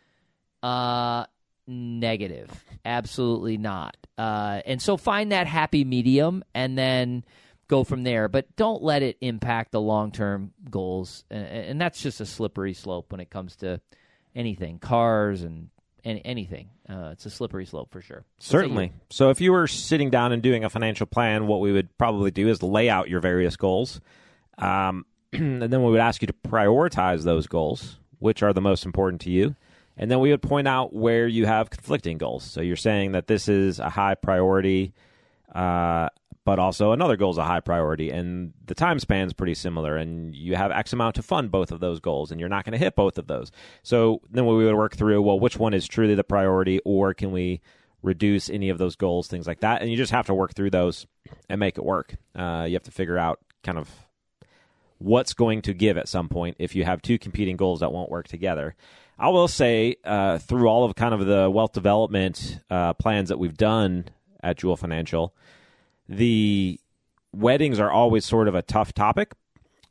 "Uh, 0.62 1.25
negative, 1.68 2.50
absolutely 2.86 3.58
not." 3.58 3.98
Uh, 4.18 4.62
and 4.66 4.81
so 4.81 4.98
find 4.98 5.31
that 5.31 5.48
happy 5.48 5.84
medium, 5.84 6.44
and 6.54 6.78
then 6.78 7.24
go 7.68 7.84
from 7.84 8.03
there. 8.03 8.27
But 8.27 8.56
don't 8.56 8.84
let 8.84 9.01
it 9.01 9.18
impact 9.22 9.72
the 9.72 9.82
long 9.82 10.12
term 10.12 10.51
goals, 10.70 11.25
and, 11.32 11.46
and 11.46 11.82
that's 11.82 12.01
just 12.01 12.22
a 12.22 12.25
slippery 12.25 12.74
slope 12.74 13.12
when 13.12 13.22
it 13.22 13.32
comes 13.32 13.56
to 13.58 13.82
anything, 14.36 14.80
cars 14.80 15.41
and 15.41 15.70
any, 16.03 16.22
anything. 16.25 16.70
Uh, 16.89 17.10
it's 17.12 17.25
a 17.25 17.29
slippery 17.29 17.65
slope 17.65 17.91
for 17.91 18.01
sure. 18.01 18.24
Certainly. 18.39 18.93
So 19.10 19.29
if 19.29 19.41
you 19.41 19.51
were 19.51 19.67
sitting 19.67 20.10
down 20.10 20.31
and 20.31 20.41
doing 20.41 20.63
a 20.63 20.70
financial 20.70 21.05
plan, 21.05 21.48
what 21.48 21.60
we 21.60 21.72
would 21.72 21.96
probably 21.98 22.31
do 22.31 22.48
is 22.48 22.62
lay 22.63 22.89
out 22.89 23.10
your 23.10 23.20
various 23.20 23.55
goals. 23.55 24.01
Um, 24.58 25.05
and 25.34 25.62
then 25.62 25.84
we 25.84 25.91
would 25.91 26.00
ask 26.00 26.22
you 26.22 26.27
to 26.27 26.34
prioritize 26.34 27.24
those 27.24 27.48
goals, 27.48 28.00
which 28.20 28.43
are 28.43 28.53
the 28.53 28.62
most 28.62 28.86
important 28.86 29.22
to 29.22 29.31
you. 29.31 29.55
And 29.98 30.10
then 30.10 30.20
we 30.20 30.31
would 30.31 30.41
point 30.41 30.67
out 30.67 30.93
where 30.93 31.27
you 31.27 31.46
have 31.46 31.70
conflicting 31.70 32.17
goals. 32.17 32.43
So 32.43 32.62
you're 32.62 32.75
saying 32.75 33.12
that 33.12 33.27
this 33.27 33.48
is 33.48 33.79
a 33.79 33.89
high 33.89 34.15
priority, 34.15 34.93
uh, 35.53 36.10
but 36.51 36.60
also 36.60 36.91
another 36.91 37.15
goal 37.15 37.31
is 37.31 37.38
a 37.38 37.46
high 37.46 37.62
priority, 37.62 38.10
and 38.10 38.51
the 38.65 38.75
time 38.75 39.00
span 39.00 39.25
is 39.25 39.31
pretty 39.31 39.53
similar, 39.53 39.96
and 39.96 40.36
you 40.36 40.53
have 40.58 40.70
X 40.70 40.91
amount 40.91 41.15
to 41.15 41.22
fund 41.22 41.50
both 41.50 41.72
of 41.72 41.79
those 41.79 42.01
goals, 42.01 42.29
and 42.29 42.41
you're 42.41 42.50
not 42.50 42.65
going 42.65 42.74
to 42.74 42.77
hit 42.77 42.93
both 42.93 43.17
of 43.17 43.27
those. 43.27 43.53
So 43.84 44.20
then 44.29 44.46
we 44.46 44.65
would 44.65 44.75
work 44.75 44.98
through 44.98 45.22
well, 45.22 45.39
which 45.39 45.55
one 45.55 45.74
is 45.74 45.88
truly 45.88 46.13
the 46.13 46.25
priority, 46.25 46.81
or 46.84 47.13
can 47.13 47.31
we 47.31 47.62
reduce 48.03 48.50
any 48.50 48.67
of 48.67 48.79
those 48.79 48.98
goals, 48.98 49.29
things 49.29 49.48
like 49.48 49.62
that, 49.62 49.81
and 49.81 49.89
you 49.89 49.96
just 49.96 50.12
have 50.12 50.25
to 50.25 50.34
work 50.34 50.53
through 50.53 50.72
those 50.72 51.08
and 51.48 51.58
make 51.58 51.77
it 51.77 51.86
work. 51.86 52.15
Uh, 52.36 52.65
you 52.67 52.74
have 52.74 52.84
to 52.84 52.91
figure 52.91 53.17
out 53.17 53.39
kind 53.63 53.77
of 53.77 53.89
what's 54.98 55.34
going 55.34 55.62
to 55.62 55.74
give 55.74 55.98
at 55.98 56.10
some 56.10 56.27
point 56.27 56.58
if 56.60 56.75
you 56.75 56.84
have 56.84 57.01
two 57.01 57.17
competing 57.17 57.55
goals 57.55 57.79
that 57.79 57.93
won't 57.93 58.12
work 58.12 58.27
together. 58.27 58.75
I 59.17 59.29
will 59.29 59.48
say, 59.48 59.96
uh, 60.03 60.38
through 60.38 60.67
all 60.67 60.84
of 60.84 60.96
kind 60.96 61.13
of 61.13 61.25
the 61.25 61.50
wealth 61.50 61.72
development 61.72 62.60
uh, 62.70 62.91
plans 62.91 63.29
that 63.29 63.39
we've 63.39 63.55
done 63.55 64.10
at 64.43 64.58
Joule 64.58 64.75
Financial, 64.75 65.34
the 66.08 66.79
weddings 67.34 67.79
are 67.79 67.91
always 67.91 68.25
sort 68.25 68.48
of 68.48 68.55
a 68.55 68.62
tough 68.62 68.93
topic. 68.93 69.34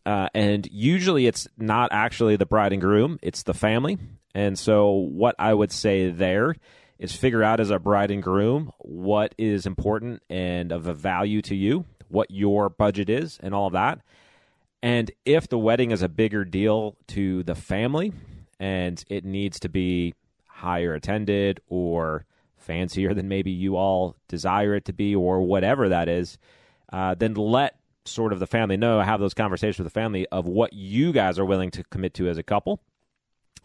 Uh, 0.07 0.29
and 0.35 0.67
usually 0.71 1.27
it's 1.27 1.47
not 1.59 1.93
actually 1.93 2.37
the 2.37 2.47
bride 2.47 2.73
and 2.73 2.81
groom, 2.81 3.19
it's 3.23 3.43
the 3.43 3.55
family. 3.55 3.99
And 4.35 4.59
so, 4.59 4.91
what 4.91 5.35
I 5.39 5.53
would 5.53 5.73
say 5.73 6.11
there 6.11 6.55
is 6.99 7.15
figure 7.15 7.43
out 7.43 7.61
as 7.61 7.71
a 7.71 7.79
bride 7.79 8.11
and 8.11 8.23
groom 8.23 8.73
what 8.79 9.35
is 9.39 9.67
important 9.67 10.23
and 10.31 10.73
of 10.73 10.87
a 10.87 10.95
value 10.95 11.43
to 11.43 11.55
you, 11.55 11.85
what 12.09 12.31
your 12.31 12.69
budget 12.69 13.11
is, 13.11 13.39
and 13.43 13.55
all 13.55 13.67
of 13.67 13.73
that. 13.73 14.01
And 14.83 15.11
if 15.25 15.49
the 15.49 15.59
wedding 15.59 15.91
is 15.91 16.03
a 16.03 16.09
bigger 16.09 16.45
deal 16.45 16.97
to 17.09 17.43
the 17.43 17.55
family 17.55 18.13
and 18.59 19.03
it 19.09 19.25
needs 19.25 19.61
to 19.61 19.69
be 19.69 20.15
higher 20.47 20.95
attended 20.95 21.61
or 21.69 22.25
fancier 22.61 23.15
than 23.15 23.29
maybe 23.29 23.51
you 23.51 23.77
all 23.77 24.17
desire 24.29 24.75
it 24.75 24.85
to 24.85 24.93
be, 24.93 25.15
or 25.15 25.43
whatever 25.43 25.89
that 25.89 26.09
is, 26.09 26.39
uh, 26.93 27.15
then 27.15 27.35
let 27.35 27.77
sort 28.05 28.33
of 28.33 28.39
the 28.39 28.47
family 28.47 28.77
know, 28.77 29.01
have 29.01 29.21
those 29.21 29.35
conversations 29.35 29.79
with 29.79 29.93
the 29.93 30.01
family 30.01 30.27
of 30.29 30.47
what 30.47 30.73
you 30.73 31.13
guys 31.13 31.39
are 31.39 31.45
willing 31.45 31.71
to 31.71 31.85
commit 31.85 32.15
to 32.15 32.29
as 32.29 32.39
a 32.39 32.43
couple, 32.43 32.81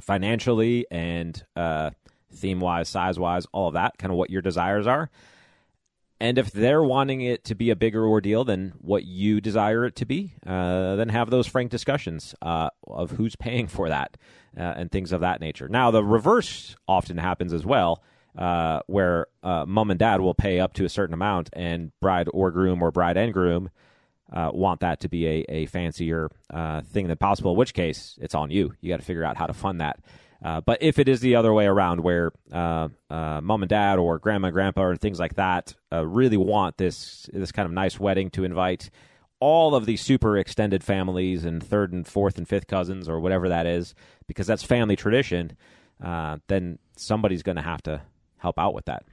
financially 0.02 0.86
and 0.92 1.46
uh, 1.56 1.90
theme 2.34 2.60
wise, 2.60 2.90
size 2.90 3.18
wise, 3.18 3.46
all 3.52 3.68
of 3.68 3.74
that, 3.74 3.98
kind 3.98 4.12
of 4.12 4.18
what 4.18 4.30
your 4.30 4.42
desires 4.42 4.88
are. 4.88 5.10
And 6.20 6.38
if 6.38 6.52
they're 6.52 6.84
wanting 6.84 7.22
it 7.22 7.44
to 7.46 7.56
be 7.56 7.70
a 7.70 7.76
bigger 7.76 8.06
ordeal 8.08 8.46
than 8.46 8.74
what 8.80 9.04
you 9.04 9.42
desire 9.42 9.86
it 9.86 9.98
to 9.98 10.06
be, 10.06 10.34
uh, 10.46 10.96
then 10.96 11.10
have 11.10 11.30
those 11.30 11.46
frank 11.46 11.72
discussions 11.72 12.34
uh, 12.42 12.70
of 12.88 13.12
who's 13.12 13.36
paying 13.36 13.68
for 13.68 13.90
that 13.90 14.18
uh, 14.58 14.62
and 14.62 14.92
things 14.92 15.12
of 15.12 15.22
that 15.22 15.42
nature. 15.42 15.68
Now, 15.68 15.92
the 15.92 16.04
reverse 16.04 16.78
often 16.88 17.18
happens 17.18 17.52
as 17.52 17.66
well, 17.66 18.02
uh, 18.38 18.82
where 18.88 19.28
uh, 19.44 19.66
mom 19.68 19.92
and 19.92 20.00
dad 20.00 20.22
will 20.22 20.34
pay 20.34 20.60
up 20.60 20.74
to 20.74 20.86
a 20.86 20.90
certain 20.90 21.14
amount, 21.14 21.50
and 21.54 21.92
bride 22.00 22.28
or 22.34 22.52
groom 22.52 22.82
or 22.82 22.92
bride 22.92 23.18
and 23.18 23.34
groom 23.34 23.70
uh, 24.34 24.50
want 24.54 24.80
that 24.82 25.00
to 25.02 25.10
be 25.10 25.28
a, 25.28 25.46
a 25.50 25.66
fancier 25.68 26.30
thing 26.92 27.08
than 27.08 27.18
possible, 27.18 27.52
in 27.52 27.58
which 27.58 27.74
case 27.74 28.18
it's 28.22 28.36
on 28.36 28.52
you. 28.52 28.74
You 28.82 28.90
got 28.90 29.00
to 29.00 29.06
figure 29.06 29.24
out 29.24 29.38
how 29.38 29.46
to 29.46 29.54
fund 29.54 29.82
that. 29.82 30.00
Uh, 30.44 30.62
but 30.62 30.78
if 30.82 31.00
it 31.00 31.08
is 31.08 31.22
the 31.22 31.36
other 31.36 31.54
way 31.54 31.66
around, 31.66 32.02
where 32.02 32.32
uh, 32.52 32.88
uh, 33.10 33.42
mom 33.42 33.64
and 33.64 33.70
dad 33.70 33.98
or 33.98 34.20
grandma 34.20 34.48
and 34.48 34.54
grandpa 34.54 34.90
and 34.90 35.02
things 35.02 35.20
like 35.20 35.36
that 35.36 35.74
uh, 35.92 36.06
really 36.06 36.38
want 36.38 36.78
this 36.78 37.28
this 37.34 37.52
kind 37.52 37.66
of 37.66 37.72
nice 37.72 38.00
wedding 38.00 38.30
to 38.30 38.44
invite 38.44 38.92
all 39.40 39.76
of 39.76 39.86
these 39.86 40.02
super 40.02 40.38
extended 40.38 40.84
families 40.84 41.46
and 41.46 41.64
third 41.64 41.94
and 41.94 42.08
fourth 42.08 42.38
and 42.38 42.48
fifth 42.48 42.68
cousins 42.68 43.10
or 43.10 43.20
whatever 43.20 43.50
that 43.50 43.66
is, 43.66 43.96
because 44.28 44.46
that's 44.48 44.64
family 44.64 44.96
tradition, 44.96 45.58
uh, 46.04 46.38
then 46.48 46.78
somebody's 46.96 47.44
going 47.44 47.58
to 47.58 47.62
have 47.62 47.82
to 47.82 48.02
help 48.46 48.60
out 48.60 48.74
with 48.74 48.86
that, 48.86 49.04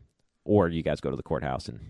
or 0.44 0.68
you 0.68 0.82
guys 0.82 1.00
go 1.00 1.10
to 1.10 1.16
the 1.16 1.22
courthouse 1.22 1.68
and 1.68 1.80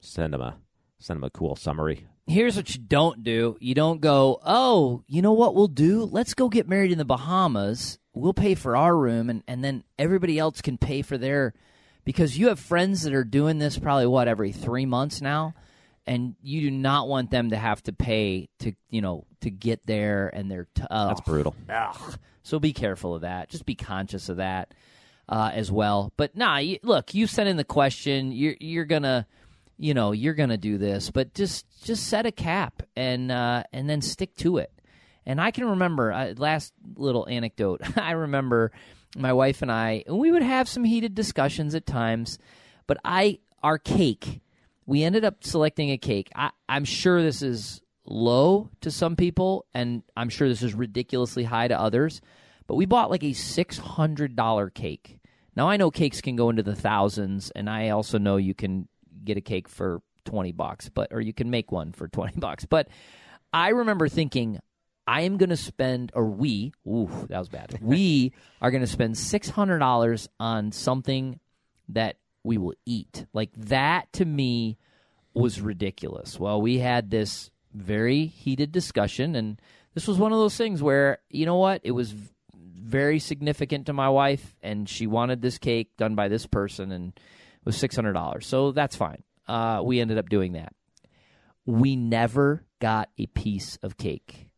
send 0.00 0.32
them 0.32 0.40
a 0.40 0.56
send 0.98 1.18
them 1.18 1.24
a 1.24 1.30
cool 1.30 1.56
summary 1.56 2.06
here's 2.30 2.56
what 2.56 2.74
you 2.74 2.80
don't 2.80 3.22
do. 3.22 3.56
You 3.60 3.74
don't 3.74 4.00
go, 4.00 4.40
oh, 4.44 5.02
you 5.06 5.20
know 5.20 5.32
what 5.32 5.54
we'll 5.54 5.68
do? 5.68 6.04
Let's 6.04 6.34
go 6.34 6.48
get 6.48 6.68
married 6.68 6.92
in 6.92 6.98
the 6.98 7.04
Bahamas. 7.04 7.98
We'll 8.14 8.34
pay 8.34 8.54
for 8.54 8.76
our 8.76 8.96
room, 8.96 9.30
and, 9.30 9.42
and 9.46 9.62
then 9.62 9.84
everybody 9.98 10.38
else 10.38 10.60
can 10.60 10.78
pay 10.78 11.02
for 11.02 11.18
their. 11.18 11.54
Because 12.04 12.36
you 12.36 12.48
have 12.48 12.58
friends 12.58 13.02
that 13.02 13.12
are 13.12 13.24
doing 13.24 13.58
this 13.58 13.78
probably, 13.78 14.06
what, 14.06 14.26
every 14.26 14.52
three 14.52 14.86
months 14.86 15.20
now? 15.20 15.54
And 16.06 16.34
you 16.42 16.62
do 16.62 16.70
not 16.70 17.08
want 17.08 17.30
them 17.30 17.50
to 17.50 17.56
have 17.56 17.82
to 17.84 17.92
pay 17.92 18.48
to, 18.60 18.72
you 18.88 19.02
know, 19.02 19.26
to 19.42 19.50
get 19.50 19.86
there, 19.86 20.28
and 20.32 20.50
they're. 20.50 20.66
T- 20.74 20.82
oh, 20.90 21.08
That's 21.08 21.20
brutal. 21.20 21.54
Ugh. 21.68 22.18
So 22.42 22.58
be 22.58 22.72
careful 22.72 23.14
of 23.14 23.20
that. 23.20 23.50
Just 23.50 23.66
be 23.66 23.74
conscious 23.74 24.28
of 24.28 24.38
that 24.38 24.72
uh, 25.30 25.50
as 25.54 25.70
well. 25.70 26.12
But 26.16 26.36
nah, 26.36 26.58
you, 26.58 26.78
look, 26.82 27.14
you 27.14 27.26
sent 27.26 27.48
in 27.48 27.56
the 27.56 27.64
question. 27.64 28.32
You're 28.32 28.56
you're 28.60 28.84
gonna 28.84 29.26
you 29.78 29.94
know 29.94 30.12
you're 30.12 30.34
to 30.34 30.56
do 30.58 30.76
this, 30.76 31.10
but 31.10 31.32
just 31.34 31.64
just 31.84 32.08
set 32.08 32.26
a 32.26 32.32
cap 32.32 32.82
and 32.96 33.30
uh, 33.32 33.62
and 33.72 33.88
then 33.88 34.02
stick 34.02 34.36
to 34.36 34.58
it. 34.58 34.72
And 35.24 35.40
I 35.40 35.52
can 35.52 35.70
remember 35.70 36.12
uh, 36.12 36.34
last 36.36 36.72
little 36.96 37.28
anecdote. 37.28 37.80
I 37.96 38.12
remember 38.12 38.72
my 39.16 39.32
wife 39.32 39.62
and 39.62 39.70
I, 39.70 40.04
and 40.06 40.18
we 40.18 40.32
would 40.32 40.42
have 40.42 40.68
some 40.68 40.84
heated 40.84 41.14
discussions 41.14 41.74
at 41.74 41.86
times. 41.86 42.38
But 42.86 42.98
I, 43.04 43.38
our 43.62 43.78
cake, 43.78 44.40
we 44.86 45.04
ended 45.04 45.24
up 45.24 45.44
selecting 45.44 45.90
a 45.90 45.98
cake. 45.98 46.30
I, 46.34 46.50
I'm 46.68 46.84
sure 46.84 47.22
this 47.22 47.42
is 47.42 47.80
low 48.06 48.70
to 48.80 48.90
some 48.90 49.14
people, 49.14 49.66
and 49.74 50.02
I'm 50.16 50.30
sure 50.30 50.48
this 50.48 50.62
is 50.62 50.74
ridiculously 50.74 51.44
high 51.44 51.68
to 51.68 51.78
others. 51.78 52.20
But 52.66 52.76
we 52.76 52.86
bought 52.86 53.10
like 53.10 53.22
a 53.24 53.32
six 53.32 53.78
hundred 53.78 54.34
dollar 54.34 54.70
cake. 54.70 55.19
Now 55.60 55.68
I 55.68 55.76
know 55.76 55.90
cakes 55.90 56.22
can 56.22 56.36
go 56.36 56.48
into 56.48 56.62
the 56.62 56.74
thousands, 56.74 57.50
and 57.50 57.68
I 57.68 57.90
also 57.90 58.16
know 58.16 58.38
you 58.38 58.54
can 58.54 58.88
get 59.22 59.36
a 59.36 59.42
cake 59.42 59.68
for 59.68 60.00
20 60.24 60.52
bucks, 60.52 60.88
but 60.88 61.12
or 61.12 61.20
you 61.20 61.34
can 61.34 61.50
make 61.50 61.70
one 61.70 61.92
for 61.92 62.08
20 62.08 62.32
bucks. 62.38 62.64
But 62.64 62.88
I 63.52 63.68
remember 63.68 64.08
thinking 64.08 64.58
I 65.06 65.20
am 65.20 65.36
going 65.36 65.50
to 65.50 65.58
spend 65.58 66.12
or 66.14 66.24
we, 66.24 66.72
ooh, 66.86 67.10
that 67.28 67.38
was 67.38 67.50
bad. 67.50 67.78
we 67.82 68.32
are 68.62 68.70
going 68.70 68.80
to 68.80 68.86
spend 68.86 69.16
$600 69.16 70.28
on 70.40 70.72
something 70.72 71.38
that 71.90 72.16
we 72.42 72.56
will 72.56 72.72
eat. 72.86 73.26
Like 73.34 73.50
that 73.54 74.10
to 74.14 74.24
me 74.24 74.78
was 75.34 75.60
ridiculous. 75.60 76.40
Well, 76.40 76.62
we 76.62 76.78
had 76.78 77.10
this 77.10 77.50
very 77.74 78.24
heated 78.24 78.72
discussion 78.72 79.34
and 79.36 79.60
this 79.92 80.08
was 80.08 80.16
one 80.16 80.32
of 80.32 80.38
those 80.38 80.56
things 80.56 80.82
where, 80.82 81.18
you 81.28 81.44
know 81.44 81.56
what? 81.56 81.82
It 81.84 81.90
was 81.90 82.14
very 82.90 83.18
significant 83.18 83.86
to 83.86 83.92
my 83.92 84.08
wife 84.08 84.56
and 84.62 84.88
she 84.88 85.06
wanted 85.06 85.40
this 85.40 85.58
cake 85.58 85.96
done 85.96 86.14
by 86.14 86.28
this 86.28 86.46
person 86.46 86.92
and 86.92 87.12
it 87.16 87.66
was 87.66 87.76
six 87.76 87.94
hundred 87.94 88.14
dollars. 88.14 88.46
So 88.46 88.72
that's 88.72 88.96
fine. 88.96 89.22
Uh, 89.46 89.80
we 89.84 90.00
ended 90.00 90.18
up 90.18 90.28
doing 90.28 90.52
that. 90.52 90.74
We 91.66 91.96
never 91.96 92.64
got 92.80 93.10
a 93.18 93.26
piece 93.26 93.78
of 93.82 93.96
cake, 93.96 94.48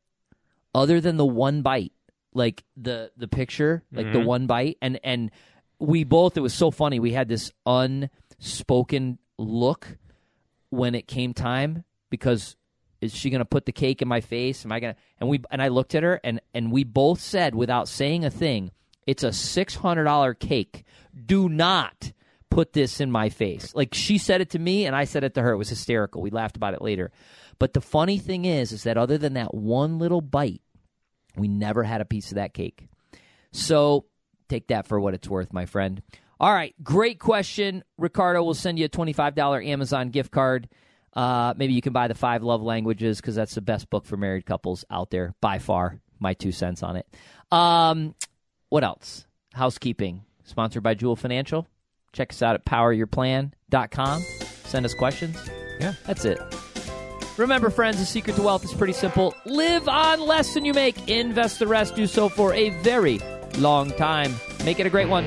other 0.74 1.00
than 1.00 1.16
the 1.16 1.26
one 1.26 1.62
bite, 1.62 1.92
like 2.32 2.64
the 2.76 3.10
the 3.16 3.28
picture, 3.28 3.82
like 3.92 4.06
mm-hmm. 4.06 4.20
the 4.20 4.26
one 4.26 4.46
bite, 4.46 4.78
and 4.80 5.00
and 5.02 5.30
we 5.78 6.04
both. 6.04 6.36
It 6.36 6.40
was 6.40 6.54
so 6.54 6.70
funny. 6.70 7.00
We 7.00 7.12
had 7.12 7.28
this 7.28 7.50
unspoken 7.66 9.18
look 9.38 9.98
when 10.70 10.94
it 10.94 11.06
came 11.08 11.34
time 11.34 11.84
because 12.08 12.56
is 13.02 13.12
she 13.12 13.30
going 13.30 13.40
to 13.40 13.44
put 13.44 13.66
the 13.66 13.72
cake 13.72 14.00
in 14.00 14.08
my 14.08 14.20
face? 14.20 14.64
Am 14.64 14.72
I 14.72 14.80
going 14.80 14.94
to? 14.94 15.00
And 15.18 15.28
we 15.28 15.40
and 15.50 15.60
I 15.60 15.68
looked 15.68 15.94
at 15.94 16.04
her 16.04 16.20
and 16.22 16.40
and 16.54 16.70
we 16.70 16.84
both 16.84 17.20
said 17.20 17.54
without 17.54 17.88
saying 17.88 18.24
a 18.24 18.30
thing, 18.30 18.70
it's 19.06 19.24
a 19.24 19.32
six 19.32 19.74
hundred 19.74 20.04
dollar 20.04 20.32
cake. 20.34 20.84
Do 21.26 21.48
not 21.48 22.12
put 22.48 22.72
this 22.72 23.00
in 23.00 23.10
my 23.10 23.28
face. 23.28 23.74
Like 23.74 23.92
she 23.92 24.18
said 24.18 24.40
it 24.40 24.50
to 24.50 24.58
me 24.58 24.86
and 24.86 24.94
I 24.94 25.04
said 25.04 25.24
it 25.24 25.34
to 25.34 25.42
her. 25.42 25.50
It 25.50 25.56
was 25.56 25.68
hysterical. 25.68 26.22
We 26.22 26.30
laughed 26.30 26.56
about 26.56 26.74
it 26.74 26.82
later. 26.82 27.10
But 27.58 27.74
the 27.74 27.80
funny 27.80 28.18
thing 28.18 28.44
is, 28.44 28.72
is 28.72 28.84
that 28.84 28.96
other 28.96 29.18
than 29.18 29.34
that 29.34 29.54
one 29.54 29.98
little 29.98 30.20
bite, 30.20 30.62
we 31.36 31.48
never 31.48 31.82
had 31.82 32.00
a 32.00 32.06
piece 32.06 32.30
of 32.30 32.36
that 32.36 32.54
cake. 32.54 32.88
So 33.52 34.06
take 34.48 34.68
that 34.68 34.86
for 34.86 35.00
what 35.00 35.14
it's 35.14 35.28
worth, 35.28 35.52
my 35.52 35.66
friend. 35.66 36.02
All 36.40 36.52
right, 36.52 36.74
great 36.82 37.18
question. 37.20 37.84
Ricardo 37.98 38.42
will 38.42 38.54
send 38.54 38.78
you 38.78 38.86
a 38.86 38.88
$25 38.88 39.66
Amazon 39.66 40.10
gift 40.10 40.32
card. 40.32 40.68
Uh, 41.14 41.54
maybe 41.56 41.74
you 41.74 41.82
can 41.82 41.92
buy 41.92 42.08
the 42.08 42.14
Five 42.14 42.42
Love 42.42 42.62
Languages 42.62 43.20
because 43.20 43.34
that's 43.34 43.54
the 43.54 43.60
best 43.60 43.90
book 43.90 44.06
for 44.06 44.16
married 44.16 44.46
couples 44.46 44.84
out 44.90 45.10
there 45.10 45.34
by 45.40 45.58
far. 45.58 45.98
My 46.18 46.34
two 46.34 46.52
cents 46.52 46.82
on 46.82 46.96
it. 46.96 47.06
Um, 47.50 48.14
what 48.68 48.84
else? 48.84 49.26
Housekeeping. 49.52 50.22
Sponsored 50.44 50.82
by 50.82 50.94
Joule 50.94 51.16
Financial. 51.16 51.66
Check 52.12 52.30
us 52.32 52.42
out 52.42 52.54
at 52.54 52.64
poweryourplan.com. 52.64 54.22
Send 54.64 54.86
us 54.86 54.94
questions. 54.94 55.36
Yeah. 55.80 55.94
That's 56.06 56.24
it. 56.24 56.38
Remember, 57.38 57.70
friends, 57.70 57.98
the 57.98 58.04
secret 58.04 58.36
to 58.36 58.42
wealth 58.42 58.64
is 58.64 58.74
pretty 58.74 58.92
simple. 58.92 59.34
Live 59.46 59.88
on 59.88 60.20
less 60.20 60.54
than 60.54 60.64
you 60.64 60.74
make. 60.74 61.08
Invest 61.08 61.58
the 61.58 61.66
rest. 61.66 61.94
Do 61.96 62.06
so 62.06 62.28
for 62.28 62.52
a 62.52 62.70
very 62.80 63.20
long 63.58 63.90
time. 63.92 64.34
Make 64.64 64.80
it 64.80 64.86
a 64.86 64.90
great 64.90 65.08
one. 65.08 65.26